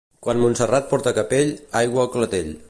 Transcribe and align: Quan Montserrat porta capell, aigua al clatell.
Quan 0.27 0.39
Montserrat 0.43 0.89
porta 0.93 1.13
capell, 1.19 1.53
aigua 1.83 2.07
al 2.07 2.11
clatell. 2.17 2.51